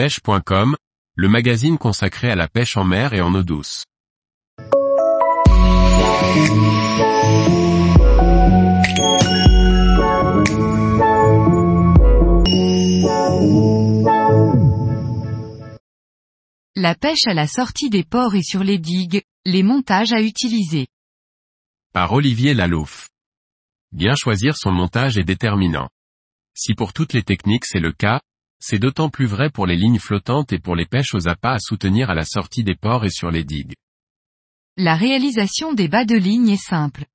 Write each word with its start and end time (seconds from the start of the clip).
pêche.com, 0.00 0.76
le 1.14 1.28
magazine 1.28 1.76
consacré 1.76 2.30
à 2.30 2.34
la 2.34 2.48
pêche 2.48 2.78
en 2.78 2.84
mer 2.84 3.12
et 3.12 3.20
en 3.20 3.34
eau 3.34 3.42
douce. 3.42 3.84
La 16.74 16.94
pêche 16.94 17.26
à 17.26 17.34
la 17.34 17.46
sortie 17.46 17.90
des 17.90 18.02
ports 18.02 18.34
et 18.34 18.42
sur 18.42 18.64
les 18.64 18.78
digues, 18.78 19.20
les 19.44 19.62
montages 19.62 20.14
à 20.14 20.22
utiliser. 20.22 20.86
Par 21.92 22.14
Olivier 22.14 22.54
Lalouf. 22.54 23.10
Bien 23.92 24.14
choisir 24.14 24.56
son 24.56 24.72
montage 24.72 25.18
est 25.18 25.24
déterminant. 25.24 25.90
Si 26.54 26.72
pour 26.72 26.94
toutes 26.94 27.12
les 27.12 27.22
techniques 27.22 27.66
c'est 27.66 27.80
le 27.80 27.92
cas, 27.92 28.22
c'est 28.60 28.78
d'autant 28.78 29.08
plus 29.08 29.26
vrai 29.26 29.50
pour 29.50 29.66
les 29.66 29.76
lignes 29.76 29.98
flottantes 29.98 30.52
et 30.52 30.58
pour 30.58 30.76
les 30.76 30.86
pêches 30.86 31.14
aux 31.14 31.28
appâts 31.28 31.54
à 31.54 31.58
soutenir 31.58 32.10
à 32.10 32.14
la 32.14 32.24
sortie 32.24 32.62
des 32.62 32.76
ports 32.76 33.04
et 33.04 33.10
sur 33.10 33.30
les 33.30 33.44
digues. 33.44 33.74
La 34.76 34.94
réalisation 34.94 35.72
des 35.72 35.88
bas 35.88 36.04
de 36.04 36.16
ligne 36.16 36.50
est 36.50 36.62
simple. 36.62 37.06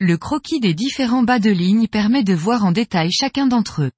Le 0.00 0.16
croquis 0.16 0.60
des 0.60 0.74
différents 0.74 1.22
bas 1.22 1.38
de 1.38 1.50
ligne 1.50 1.88
permet 1.88 2.24
de 2.24 2.34
voir 2.34 2.64
en 2.64 2.72
détail 2.72 3.10
chacun 3.12 3.46
d'entre 3.46 3.82
eux. 3.82 3.90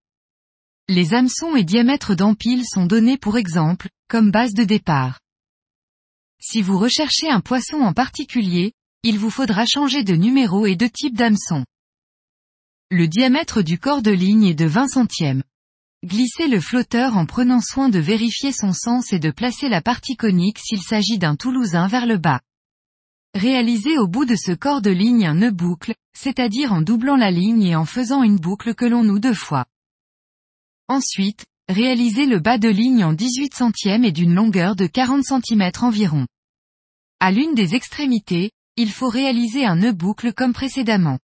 Les 0.88 1.14
hameçons 1.14 1.56
et 1.56 1.64
diamètres 1.64 2.14
d'empile 2.14 2.64
sont 2.64 2.86
donnés 2.86 3.18
pour 3.18 3.36
exemple, 3.38 3.88
comme 4.08 4.30
base 4.30 4.54
de 4.54 4.64
départ. 4.64 5.20
Si 6.40 6.62
vous 6.62 6.78
recherchez 6.78 7.28
un 7.28 7.40
poisson 7.40 7.78
en 7.78 7.92
particulier, 7.92 8.72
il 9.02 9.18
vous 9.18 9.30
faudra 9.30 9.64
changer 9.66 10.04
de 10.04 10.14
numéro 10.14 10.66
et 10.66 10.76
de 10.76 10.86
type 10.86 11.16
d'hameçon. 11.16 11.64
Le 12.90 13.08
diamètre 13.08 13.62
du 13.62 13.78
corps 13.78 14.02
de 14.02 14.12
ligne 14.12 14.44
est 14.44 14.54
de 14.54 14.66
20 14.66 14.88
centièmes. 14.88 15.42
Glissez 16.04 16.46
le 16.48 16.60
flotteur 16.60 17.16
en 17.16 17.26
prenant 17.26 17.60
soin 17.60 17.88
de 17.88 17.98
vérifier 17.98 18.52
son 18.52 18.72
sens 18.72 19.12
et 19.12 19.18
de 19.18 19.30
placer 19.30 19.68
la 19.68 19.80
partie 19.80 20.16
conique 20.16 20.58
s'il 20.58 20.82
s'agit 20.82 21.18
d'un 21.18 21.36
toulousain 21.36 21.88
vers 21.88 22.06
le 22.06 22.18
bas. 22.18 22.40
Réalisez 23.34 23.98
au 23.98 24.06
bout 24.06 24.24
de 24.24 24.36
ce 24.36 24.52
corps 24.52 24.82
de 24.82 24.90
ligne 24.90 25.26
un 25.26 25.34
nœud 25.34 25.50
boucle, 25.50 25.94
c'est-à-dire 26.16 26.72
en 26.72 26.80
doublant 26.80 27.16
la 27.16 27.30
ligne 27.30 27.62
et 27.62 27.76
en 27.76 27.84
faisant 27.84 28.22
une 28.22 28.38
boucle 28.38 28.74
que 28.74 28.84
l'on 28.84 29.02
noue 29.02 29.18
deux 29.18 29.34
fois. 29.34 29.66
Ensuite, 30.88 31.44
réalisez 31.68 32.26
le 32.26 32.38
bas 32.38 32.58
de 32.58 32.68
ligne 32.68 33.04
en 33.04 33.12
18 33.12 33.54
centièmes 33.54 34.04
et 34.04 34.12
d'une 34.12 34.34
longueur 34.34 34.76
de 34.76 34.86
40 34.86 35.24
cm 35.24 35.70
environ. 35.82 36.26
À 37.20 37.32
l'une 37.32 37.54
des 37.54 37.74
extrémités, 37.74 38.52
il 38.76 38.90
faut 38.90 39.08
réaliser 39.08 39.64
un 39.64 39.76
nœud 39.76 39.92
boucle 39.92 40.32
comme 40.32 40.52
précédemment. 40.52 41.18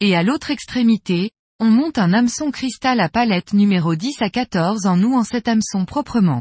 Et 0.00 0.14
à 0.14 0.22
l'autre 0.22 0.50
extrémité, 0.50 1.30
on 1.60 1.70
monte 1.70 1.98
un 1.98 2.12
hameçon 2.12 2.52
cristal 2.52 3.00
à 3.00 3.08
palette 3.08 3.52
numéro 3.52 3.96
10 3.96 4.22
à 4.22 4.30
14 4.30 4.86
en 4.86 4.96
nouant 4.96 5.24
cet 5.24 5.48
hameçon 5.48 5.84
proprement. 5.84 6.40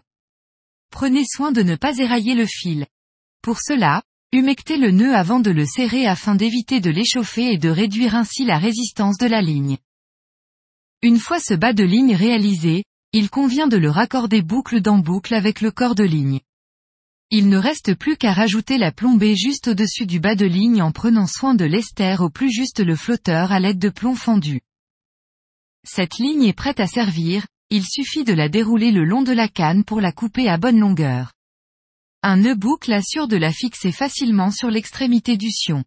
Prenez 0.92 1.24
soin 1.26 1.52
de 1.52 1.64
ne 1.64 1.76
pas 1.76 1.98
érailler 1.98 2.36
le 2.36 2.46
fil. 2.46 2.86
Pour 3.42 3.59
cela, 3.59 4.04
humectez 4.32 4.78
le 4.78 4.92
nœud 4.92 5.16
avant 5.16 5.40
de 5.40 5.50
le 5.50 5.66
serrer 5.66 6.06
afin 6.06 6.36
d'éviter 6.36 6.82
de 6.82 6.92
l'échauffer 6.92 7.52
et 7.52 7.58
de 7.58 7.70
réduire 7.70 8.14
ainsi 8.14 8.46
la 8.46 8.59
résistance 8.59 9.18
de 9.18 9.26
la 9.26 9.42
ligne. 9.42 9.78
Une 11.02 11.18
fois 11.18 11.40
ce 11.40 11.56
bas 11.56 11.74
de 11.74 11.84
ligne 11.84 12.14
réalisé, 12.14 12.84
il 13.12 13.31
convient 13.31 13.68
de 13.68 13.78
le 13.78 13.90
raccorder 13.90 14.44
boucle 14.44 14.81
dans 14.81 15.00
boucle 15.00 15.34
avec 15.34 15.62
le 15.62 15.72
corps 15.72 15.96
de 15.96 16.04
ligne. 16.04 16.42
Il 17.31 17.50
ne 17.50 17.58
reste 17.58 17.96
plus 17.96 18.18
qu'à 18.18 18.34
rajouter 18.34 18.78
la 18.78 18.92
plombée 18.92 19.36
juste 19.36 19.70
au-dessus 19.70 20.06
du 20.06 20.20
bas 20.20 20.36
de 20.36 20.46
ligne 20.46 20.84
en 20.84 20.92
prenant 20.92 21.28
soin 21.28 21.56
de 21.56 21.66
l'ester 21.66 22.16
au 22.20 22.30
plus 22.30 22.52
juste 22.52 22.80
le 22.80 22.96
flotteur 22.96 23.52
à 23.52 23.59
l'aide 23.59 23.80
de 23.80 23.90
plomb 23.90 24.16
fendu. 24.16 24.62
Cette 25.90 26.18
ligne 26.18 26.44
est 26.44 26.54
prête 26.54 26.82
à 26.82 26.86
servir, 26.86 27.48
il 27.70 27.86
suffit 27.86 28.26
de 28.26 28.34
la 28.34 28.50
dérouler 28.50 28.92
le 28.92 29.06
long 29.06 29.22
de 29.22 29.32
la 29.32 29.48
canne 29.48 29.86
pour 29.86 30.02
la 30.02 30.12
couper 30.12 30.50
à 30.50 30.58
bonne 30.58 30.80
longueur. 30.80 31.32
Un 32.22 32.36
nœud 32.38 32.56
boucle 32.56 32.92
assure 32.92 33.30
de 33.30 33.38
la 33.38 33.54
fixer 33.54 33.94
facilement 33.94 34.52
sur 34.52 34.70
l'extrémité 34.70 35.38
du 35.38 35.50
sion. 35.50 35.86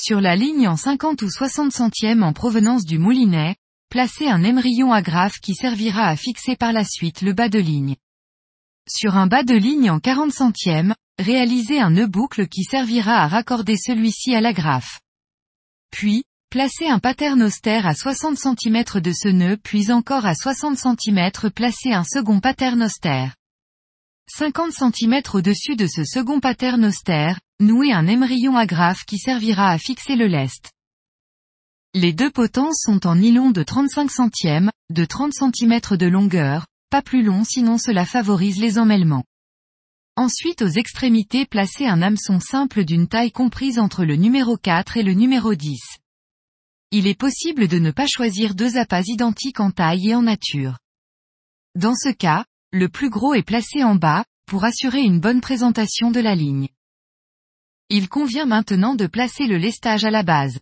Sur 0.00 0.20
la 0.20 0.36
ligne 0.36 0.68
en 0.68 0.76
50 0.76 1.22
ou 1.22 1.28
60 1.28 1.72
centièmes 1.72 2.22
en 2.22 2.32
provenance 2.32 2.84
du 2.84 2.98
moulinet, 2.98 3.56
placez 3.90 4.28
un 4.28 4.44
émerillon 4.44 4.92
agrafe 4.92 5.40
qui 5.40 5.56
servira 5.56 6.06
à 6.06 6.14
fixer 6.14 6.54
par 6.54 6.72
la 6.72 6.84
suite 6.84 7.20
le 7.20 7.32
bas 7.32 7.48
de 7.48 7.58
ligne. 7.58 7.96
Sur 8.88 9.16
un 9.16 9.26
bas 9.26 9.42
de 9.42 9.56
ligne 9.56 9.90
en 9.90 9.98
40 9.98 10.32
centièmes, 10.32 10.94
réalisez 11.18 11.80
un 11.80 11.90
nœud 11.90 12.06
boucle 12.06 12.46
qui 12.46 12.62
servira 12.62 13.24
à 13.24 13.26
raccorder 13.26 13.76
celui-ci 13.76 14.36
à 14.36 14.40
l'agrafe. 14.40 15.00
Puis, 15.90 16.22
Placez 16.50 16.88
un 16.88 16.98
pattern 16.98 17.42
à 17.42 17.94
60 17.94 18.38
cm 18.38 18.84
de 19.02 19.12
ce 19.12 19.28
nœud 19.28 19.58
puis 19.62 19.92
encore 19.92 20.24
à 20.24 20.34
60 20.34 20.78
cm 20.78 21.30
placez 21.54 21.92
un 21.92 22.04
second 22.04 22.40
pattern 22.40 22.82
austère. 22.82 23.36
50 24.30 24.72
cm 24.72 25.20
au-dessus 25.34 25.76
de 25.76 25.86
ce 25.86 26.04
second 26.04 26.40
pattern 26.40 26.86
austère, 26.86 27.38
nouez 27.60 27.92
un 27.92 28.06
émerillon 28.06 28.56
agrafe 28.56 29.04
qui 29.04 29.18
servira 29.18 29.72
à 29.72 29.76
fixer 29.76 30.16
le 30.16 30.26
lest. 30.26 30.72
Les 31.92 32.14
deux 32.14 32.30
potences 32.30 32.80
sont 32.80 33.06
en 33.06 33.16
nylon 33.16 33.50
de 33.50 33.62
35 33.62 34.10
centièmes, 34.10 34.70
de 34.88 35.04
30 35.04 35.34
cm 35.34 35.98
de 35.98 36.06
longueur, 36.06 36.66
pas 36.88 37.02
plus 37.02 37.22
long 37.22 37.44
sinon 37.44 37.76
cela 37.76 38.06
favorise 38.06 38.58
les 38.58 38.78
emmêlements. 38.78 39.24
Ensuite 40.16 40.62
aux 40.62 40.68
extrémités 40.68 41.44
placez 41.44 41.84
un 41.84 42.00
hameçon 42.00 42.40
simple 42.40 42.86
d'une 42.86 43.06
taille 43.06 43.32
comprise 43.32 43.78
entre 43.78 44.06
le 44.06 44.16
numéro 44.16 44.56
4 44.56 44.96
et 44.96 45.02
le 45.02 45.12
numéro 45.12 45.54
10. 45.54 45.78
Il 46.90 47.06
est 47.06 47.18
possible 47.18 47.68
de 47.68 47.78
ne 47.78 47.90
pas 47.90 48.06
choisir 48.06 48.54
deux 48.54 48.78
appâts 48.78 49.02
identiques 49.06 49.60
en 49.60 49.70
taille 49.70 50.08
et 50.08 50.14
en 50.14 50.22
nature. 50.22 50.78
Dans 51.74 51.94
ce 51.94 52.08
cas, 52.08 52.46
le 52.72 52.88
plus 52.88 53.10
gros 53.10 53.34
est 53.34 53.42
placé 53.42 53.84
en 53.84 53.94
bas, 53.94 54.24
pour 54.46 54.64
assurer 54.64 55.02
une 55.02 55.20
bonne 55.20 55.42
présentation 55.42 56.10
de 56.10 56.20
la 56.20 56.34
ligne. 56.34 56.68
Il 57.90 58.08
convient 58.08 58.46
maintenant 58.46 58.94
de 58.94 59.06
placer 59.06 59.46
le 59.46 59.58
lestage 59.58 60.06
à 60.06 60.10
la 60.10 60.22
base. 60.22 60.60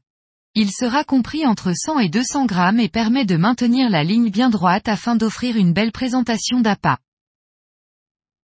Il 0.55 0.73
sera 0.73 1.05
compris 1.05 1.47
entre 1.47 1.73
100 1.73 2.01
et 2.01 2.09
200 2.09 2.47
grammes 2.47 2.81
et 2.81 2.89
permet 2.89 3.25
de 3.25 3.37
maintenir 3.37 3.89
la 3.89 4.03
ligne 4.03 4.31
bien 4.31 4.51
droite 4.51 4.89
afin 4.89 5.15
d'offrir 5.15 5.57
une 5.57 5.73
belle 5.73 5.93
présentation 5.93 6.61
d'appât. 6.61 6.99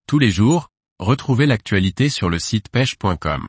Tous 0.07 0.21
les 0.21 0.31
jours, 0.31 0.69
retrouvez 1.01 1.47
l'actualité 1.47 2.09
sur 2.09 2.29
le 2.29 2.39
site 2.39 2.69
pêche.com 2.69 3.49